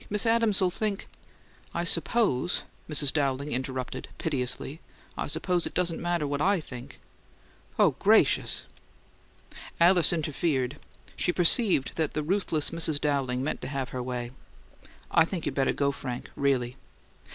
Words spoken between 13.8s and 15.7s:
her way. "I think you'd